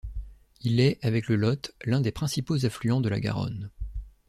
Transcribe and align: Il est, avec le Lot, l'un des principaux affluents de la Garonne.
Il 0.61 0.79
est, 0.79 0.97
avec 1.05 1.27
le 1.27 1.35
Lot, 1.35 1.73
l'un 1.83 2.01
des 2.01 2.11
principaux 2.11 2.65
affluents 2.65 3.01
de 3.01 3.09
la 3.09 3.19
Garonne. 3.19 3.69